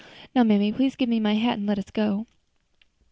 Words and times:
Now, 0.33 0.41
mammy, 0.41 0.71
please 0.73 0.95
give 0.95 1.09
me 1.09 1.19
my 1.19 1.35
hat 1.35 1.59
and 1.59 1.67
let 1.67 1.77
us 1.77 1.91
go." 1.91 2.25